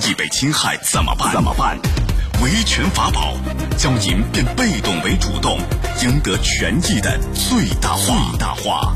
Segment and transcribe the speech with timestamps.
[0.00, 1.32] 益被侵害怎么办？
[1.32, 1.78] 怎么办？
[2.42, 3.34] 维权法宝，
[3.78, 5.58] 将您变被动为主动，
[6.02, 8.30] 赢得权益的最大化。
[8.30, 8.94] 最大化。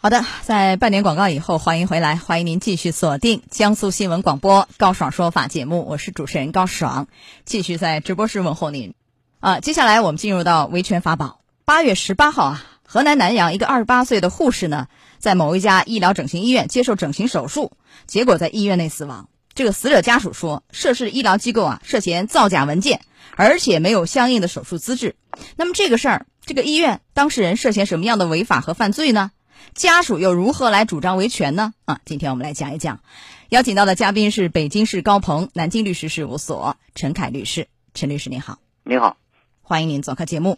[0.00, 7.08] 好的，在半点广告以后，欢迎回来，欢迎您继续锁定江苏新闻广播高爽说法节目，我是主持人高爽，
[7.44, 8.94] 继续在直播室问候您。
[9.40, 11.40] 啊，接下来我们进入到维权法宝。
[11.64, 14.86] 八月十八号啊，河南南阳一个二十八岁的护士呢，
[15.18, 17.72] 在某一家医疗整形医院接受整形手术，
[18.06, 19.28] 结果在医院内死亡。
[19.54, 23.00] 这个死者家属说，涉事医疗机构啊涉嫌造假文件，
[23.36, 25.16] 而且没有相应的手术资质。
[25.56, 29.32] 那么这个事儿，这个医院当事人涉嫌什么样的违法和犯罪呢？
[29.74, 31.74] 家属又如何来主张维权呢？
[31.84, 33.00] 啊，今天我们来讲一讲。
[33.48, 37.66] 邀请到的嘉宾是北京市高鹏南京律师事务所陈凯律师。
[37.94, 39.16] 陈律师您好，您好，
[39.62, 40.56] 欢迎您做客节目。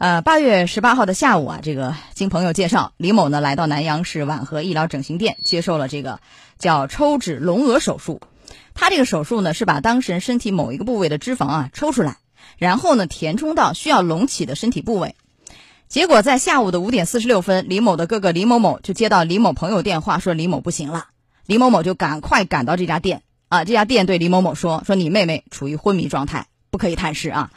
[0.00, 6.20] 呃，八月十八号的下午啊，这个经朋友介绍，李某呢来到南阳市婉和医疗整形店，接受了这个
[6.58, 8.22] 叫抽脂隆额手术。
[8.72, 12.16] 他这个手术呢，是把当事人身体某一个部位的脂肪啊抽出来，
[12.56, 15.16] 然后呢填充到需要隆起的身体部位。
[15.86, 21.08] 结果在下午的五点四十六分，李某的哥哥李某某就接到李某朋友电话，说李某不行了。
[21.44, 23.20] 李某某就赶快赶到这家店
[23.50, 27.50] 啊，这家店对李某某说：“说你妹妹处于昏迷状态，不可以探视啊。”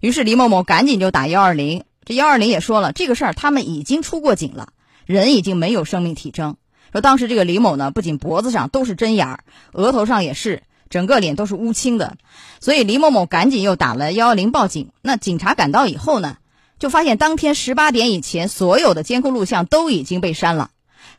[0.00, 1.84] 于是李某某赶紧就打幺二零。
[2.04, 4.72] 这幺二零也说了，这个事儿他们已经出过警了，
[5.06, 6.56] 人已经没有生命体征。
[6.92, 12.16] 说当时这个李某呢，不仅脖子上都是针眼儿，额头上也是，整个脸都是乌青的。
[12.58, 14.90] 所以李某某赶紧又打了幺幺零报警。
[15.02, 16.38] 那警察赶到以后呢，
[16.78, 20.70] 就发现当天十八点以前所有的监控录像都已经被删了，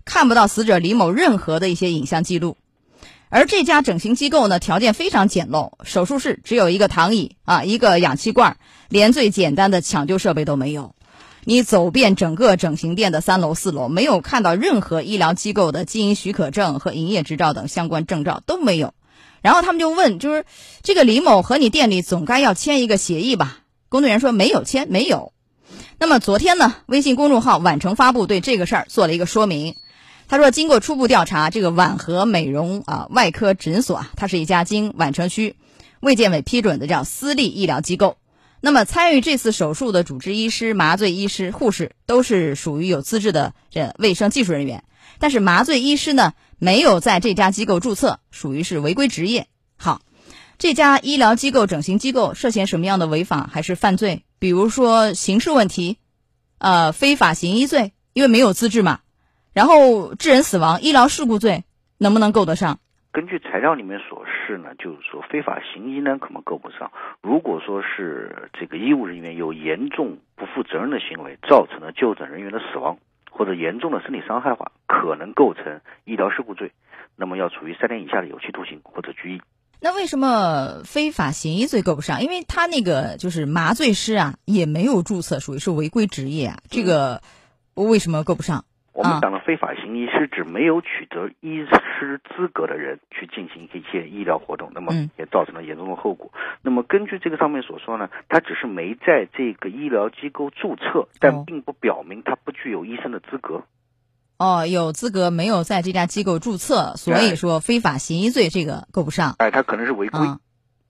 [0.04, 2.58] 看不到死者李某任何的一些影像记录。
[3.32, 8.58] 而这家整形机构呢，条件非常简陋，手术室只有一个躺椅啊，一个氧气罐，
[8.90, 10.94] 连最简单的抢救设备都没有。
[11.46, 18.94] 你走遍整个整形店的三楼四楼，没有看到任何医疗机构的经营许可证和营业执照等相关证照都没有。
[19.42, 20.44] 然后他们就问，就是
[20.84, 23.60] 这个李某和你店里总该要签一个协议吧？
[23.88, 25.32] 工作人员说没有签，没有。
[25.98, 29.78] 那么昨天呢，微信公众号宛城发布对这个事儿做了一个说明。
[30.32, 35.58] 他说，经过初步调查，这个婉和美容啊外科诊所啊，它是一家经宛城区
[36.00, 38.16] 卫健委批准的叫私立医疗机构。
[38.62, 44.86] 那么参与这次手术的主治医师、麻醉医师、护士都是属于有资质的这卫生技术人员，
[45.20, 49.48] 但是麻醉医师呢没有在这家机构注册，属于是违规执业。
[49.76, 50.00] 好，
[50.58, 54.24] 这家医疗机构整形机构涉嫌什么样的违法还是犯罪？
[54.40, 55.98] 比如说刑事问题，
[56.58, 59.02] 呃，非法行医罪，因为没有资质嘛。
[59.54, 61.64] 然后致人死亡、医疗事故罪
[61.98, 62.80] 能不能够得上？
[63.12, 66.90] 根据材料里面所示呢，就是说非法行医呢可能够不上。
[67.22, 72.98] 如果说是这个医务人员有严重不负责任的行为，造成了就诊人员的死亡
[73.30, 76.72] 或者严重的身体伤害的话，可能构成医疗事故罪，
[77.18, 79.42] 那么要处于三年以下的有期徒刑或者拘役。
[79.82, 82.24] 那为什么非法行医罪够不上？
[82.24, 86.60] 因为他那个就是麻醉师啊，也没有注册，属于是违规职业啊。
[86.70, 87.22] 这个
[87.74, 88.64] 为什么够不上？
[89.02, 96.32] 我们讲的非法行医是指没有取得医师资格的人去进行一些医疗活动，那么也造成了严重的后果。
[96.62, 103.64] 那么根据这个上面所说呢，他只是没在这个医疗机构注册，但并不表明他不具有医生的资格。
[104.38, 109.34] 哦，有资格没有在这家机构注册，所以说非法行医罪这个够不上。
[109.40, 110.20] 哎，他可能是违规。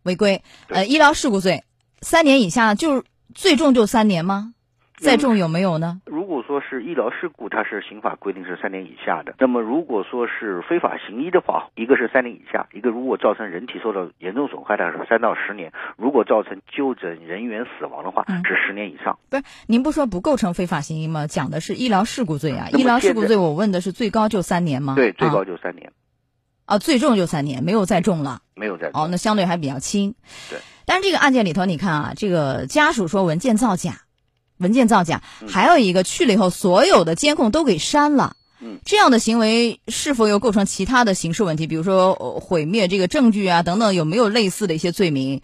[0.04, 0.42] 违规。
[0.68, 1.64] 呃，医疗事故罪，
[2.02, 4.54] 三年以下就是最重就三年吗？
[4.98, 6.00] 再重有没有呢？
[6.06, 9.36] 如果说是医疗事故，它是刑法规定是三年以下的。
[9.40, 15.72] 那么如果说是非法行医的话，一个是三年以下，一个如果造成人体受到严重损害的是三到十年。
[15.96, 19.18] 如果造成就诊人员死亡的话，是十年以上。
[19.30, 21.26] 不是，您不说不构成非法行医吗？
[21.26, 22.68] 讲的是医疗事故罪啊。
[22.74, 24.96] 医疗事故罪，我问的是最高就三年吗？
[24.96, 25.94] 对，最高就三年。
[26.66, 28.42] 啊，最重就三年，没有再重了。
[28.56, 30.16] 没有再重哦，那相对还比较轻。
[30.50, 30.60] 对。
[30.86, 33.94] 但是这个案件里头，你看啊，这个家属说文件造假。
[34.62, 38.36] 文件造假，还有一个去了以后，所有的监控都给删了。
[38.62, 41.66] 嗯，这样的行为是否又构成其他的刑事问题？
[41.66, 45.42] 比如说毁灭这个证据啊，等等，有没有类似的一些罪名？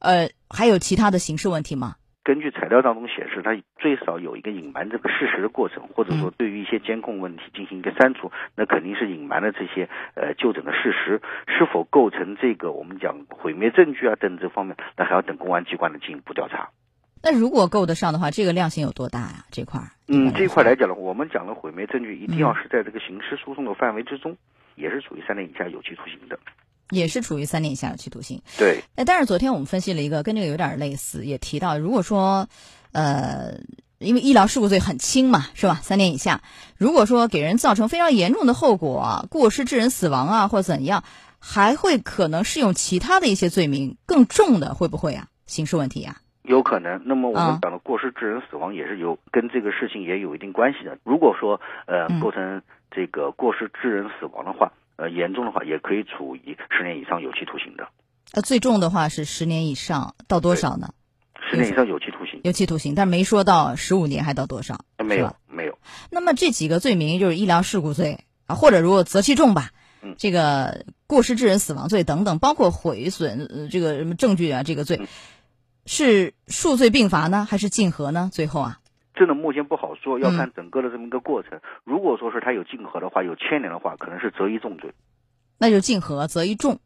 [0.00, 1.94] 呃，还有其他的刑事问题吗？
[2.24, 11.22] 根据材料当中显示，他最少有一个隐瞒这个事实的过程，或者说对于一些监控问题进行一个删除，那肯定是隐瞒了这些呃就诊的事实。
[11.46, 16.68] 是否构成这个我们讲毁灭证据啊等这方面，那还要等公安机关的进一步调查。
[17.22, 19.44] 那如果够得上的话，这个量刑有多大呀？
[19.50, 24.36] 这块儿，嗯，这块来讲呢，我们讲的毁灭证据一定要是在这个刑事诉讼的范围之中，
[24.76, 26.38] 也是处于三年以下有期徒刑的，
[26.90, 28.42] 也是处于三年以下有期徒刑。
[28.56, 28.82] 对。
[28.96, 32.48] 哎，但是昨天我们分析了一个跟这个有点类似，也提到，如果说，
[32.92, 33.60] 呃，
[33.98, 35.80] 因为医疗事故罪很轻嘛，是吧？
[35.82, 36.42] 三年以下。
[36.76, 41.02] 如果说给人造成非常严重的后果，过失致人死亡啊，或怎样，
[41.40, 45.26] 还会可能适用其他的一些罪名，更重的会不会啊？
[45.46, 46.20] 刑事问题啊？
[46.48, 47.02] 有可能。
[47.04, 50.98] 那么我们讲的过失致人死亡也是有跟这个事情也有一定关系的。
[51.04, 57.88] 如果说呃构成这个过失致人死亡的话，呃严重的话也可以处以十年以上有期徒刑的。
[58.32, 60.90] 呃，最重的话是十年以上，到多少呢？
[61.50, 65.78] 十年以上有期徒刑，有期徒刑，但没说到十五年还到多少，没有没有。
[66.10, 69.70] 那么这几个罪名就是医疗事故罪啊，或者如果择其重吧，
[70.02, 75.00] 嗯，这个过失致人死亡罪等等，包括毁损呃这个什么证据啊，这个罪
[75.88, 78.28] 是数罪并罚呢，还是竞合呢？
[78.30, 78.78] 最后啊，
[79.14, 81.58] 这个目前不好说，要看整个的这么一个过程。
[81.82, 84.92] 如果说是他有竞合的话，有牵连的话，可能是择一重罪，
[85.56, 86.78] 那就竞合择一重，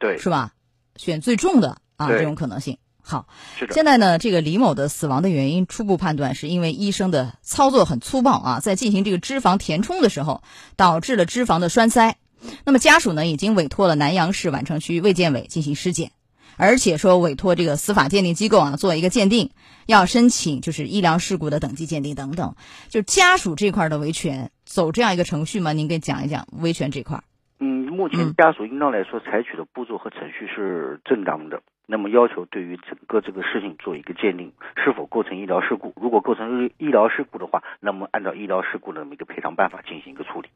[0.00, 0.54] 对，是吧？
[0.96, 2.78] 选最重的啊，这种可能性。
[3.02, 3.74] 好，是的。
[3.74, 10.42] 现在呢，这个李某的死亡的原因初步判断是因为医生的操作很粗暴啊，在进行这个脂肪填充的时候，
[10.76, 12.16] 导致了脂肪的栓塞。
[12.64, 16.10] 那么家属呢，已经委托了南阳市宛城区卫健委进行尸检，
[16.58, 19.50] 而且说委托这个司法鉴定机构啊做一个鉴定，
[19.86, 22.54] 要申请就是医疗事故的等级鉴定等等。
[22.88, 25.72] 就家属这块的维权走这样一个程序吗？
[25.72, 27.22] 您给讲一讲维权这块。
[27.58, 31.62] 嗯，目前家属应当来说采取的步骤和程序是正当的。
[31.88, 35.94] 那么要求对于整个这个事情做一个鉴定，是否构成医疗事故？
[35.96, 40.48] 如果构成医疗事故的话，那么按照医疗事故的那么一个赔偿办法进行一个处理。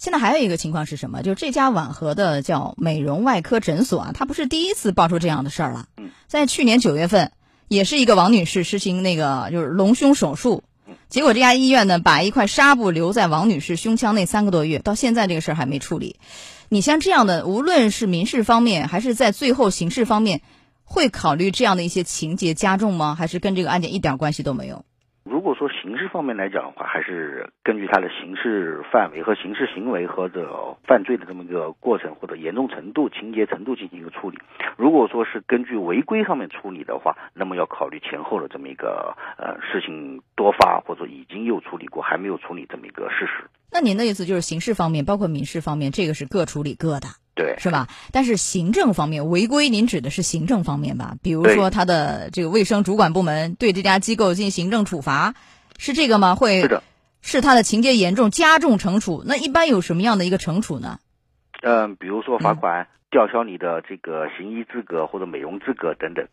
[0.00, 1.22] 现在还有一个情况是什么？
[1.22, 5.88] 就是这家婉和的叫美容外科诊所啊，它不是第一次爆出这样的事儿了。
[5.98, 7.32] 嗯，在去年九月份，
[7.68, 10.64] 也是一个王女士实行那个就是隆胸手术，
[11.10, 16.16] 结果这家医院呢把一块纱布留在王女士胸腔内三个多月，到现在这个事儿还没处理。
[16.70, 20.40] 你像这样的，无论是民事方面还是在最后刑事方面。
[20.92, 23.14] 会考虑这样的一些情节加重吗？
[23.14, 24.84] 还是跟这个案件一点关系都没有？
[25.22, 34.38] 如果说刑事方面来讲的话，还是根据他的刑事范围和刑事行为或者犯罪的这么一个过程或者严重程度、情节程度进行一个处理。
[34.76, 43.48] 如果说是根据违规上面处理的话，那么要考虑前后的这么一个呃事情多发或者已经又处理过还没有处理这么一个事实。
[43.72, 47.08] 那您的意思就是刑事方面包括民事方面，这个是各处理各的。
[47.36, 47.86] 对，是吧？
[48.12, 51.14] 但是行政方面违规，您指的是行政方面吧？
[51.22, 55.32] 比如说他的这个卫生主管部门对这家机构进行行政处罚，
[55.80, 56.34] 是这个吗？
[56.34, 56.82] 会是的，
[57.22, 59.24] 是他的情节严重，加重惩处。
[59.24, 61.00] 那一般有什么样的一个惩处呢？
[61.62, 66.28] 嗯，比如说罚款、吊销你的这个行医资格或者美容资格等等。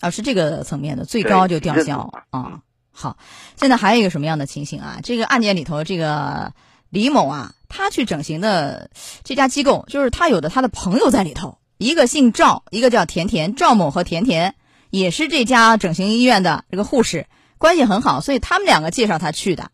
[0.00, 2.62] 啊，是这个层面的，最高就吊销啊。
[2.90, 3.18] 好，
[3.56, 5.00] 现在还有一个什么样的情形啊？
[5.02, 6.54] 这个案件里头，这个
[6.88, 7.52] 李某啊。
[7.72, 8.90] 他去整形的
[9.22, 14.56] 这家机构，就是他有的他的朋友在里头，一个姓赵，一个叫甜甜，赵某和甜甜
[14.90, 17.26] 也是这家整形医院的这个护士，
[17.60, 19.70] 关系很好，所以他们两个介绍他去的，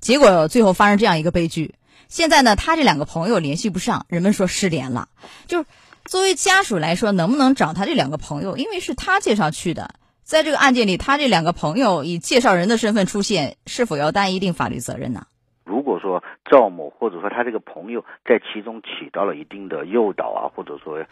[0.00, 1.74] 结果最后发生这样一个悲剧。
[2.08, 5.08] 现在呢，他这两个朋友联系不上，人们说失联了。
[5.46, 5.66] 就是
[6.06, 8.56] 作为家属来说，能不能找他这两个朋友？
[8.56, 9.90] 因为是他介绍去的，
[10.22, 15.26] 在这个案件里，他这两个朋友以介绍人的身份出现，是否要担一定法律责任呢？
[15.62, 21.04] 如果说赵某或者说他这个朋友在其中起到了一定的诱导啊，或者说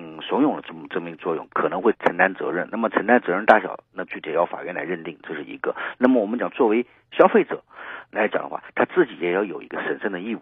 [0.00, 2.68] 嗯怂恿了这么这么一个作用，可能会承担责任。
[2.70, 5.74] 那么承担责任大小，那具体要法院来认定，这是一个。
[5.98, 7.64] 那么我们讲作为消费者
[8.12, 10.40] 来讲的话，他自己也要有一个审慎的义务。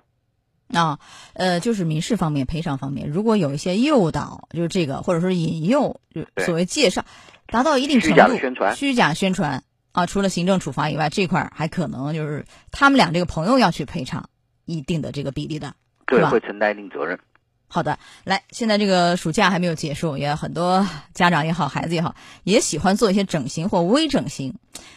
[0.74, 0.98] 啊，
[1.32, 7.04] 呃，就是民事方面赔偿方面，如果有一些诱导，就是这个或者说引诱，就所谓介绍，
[7.46, 9.62] 达到一定程度，虚假宣传，虚假宣传。
[9.92, 14.28] 啊，除了行政处罚以外，这块还可能就是他们俩这个朋友要去赔偿
[14.66, 15.74] 一定的这个比例的，
[16.06, 17.18] 对，会承担一定责任。
[17.68, 24.54] 好的，来，现在这个暑假还没有结束，也很多家长也好，孩子也好，也喜欢做一些整形或微整形。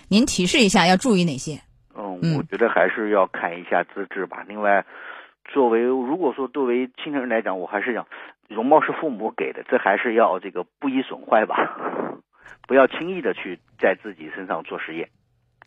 [0.07, 1.59] 您提示一下，要注意哪些？
[1.95, 4.45] 嗯，我觉得还是要看一下资质吧。
[4.47, 4.85] 另外，
[5.51, 8.05] 作为如果说作为青年人来讲，我还是想
[8.47, 11.55] 容貌是父母给的，这还是要这个不宜损坏吧。
[12.67, 15.09] 不要轻易的去在自己身上做实验。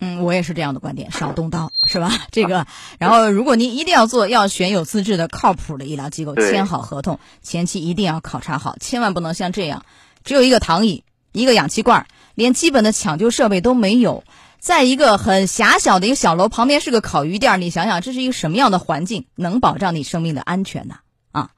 [0.05, 2.11] 嗯，我也是这样的观点，少动刀 是吧？
[2.33, 2.67] 这个，
[2.99, 9.85] 然后如果您一定要做，要选有资质的、靠谱的医疗机构，签好合同，前期一定要考察好，千万不能像这样，
[10.25, 14.25] 只有一个躺椅、一个氧气罐，连基本的抢救设备都没有，
[14.59, 20.97] 在一个很狭小的一个小楼旁边是个烤鱼店，你想想这是一个什么样的环境，能保障你生命的安全呢？
[21.31, 21.51] 啊！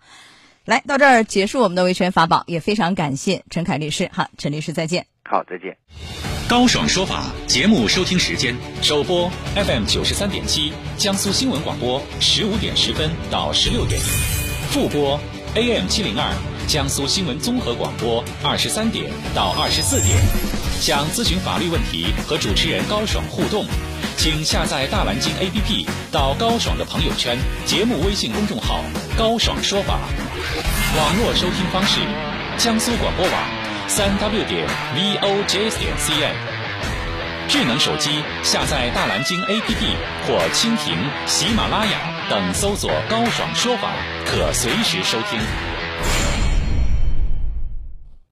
[0.66, 4.10] 来到这儿结束我们的维权法宝，也非常感谢陈凯律师。
[4.12, 5.06] 哈，陈律师再见。
[5.24, 6.33] 好，再见。
[6.46, 13.98] 高爽说法节目收听时间：首播 FM 九十三点七，江苏新闻广播十五点十分到十六点；
[14.70, 15.18] 复播
[15.54, 16.30] AM 七零二，
[16.68, 20.18] 江苏新闻综合广播二十三点到二十四点。
[20.80, 23.64] 想咨询法律问题和主持人高爽互动，
[24.18, 28.84] 请下载大蓝鲸 APP，到高爽的朋友圈、节目微信公众号
[29.16, 29.98] “高爽说法”。
[30.94, 32.00] 网络收听方式：
[32.58, 33.32] 江苏广播网，
[33.86, 36.34] 三 W 点 v o j 点 CN。
[37.48, 38.10] 智能手机
[38.42, 41.98] 下载大蓝鲸 APP 或蜻蜓、喜马拉雅
[42.28, 43.92] 等，搜索“高爽说法”，
[44.26, 45.38] 可随时收听。